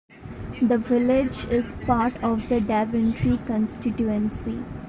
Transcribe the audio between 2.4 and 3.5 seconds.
the Daventry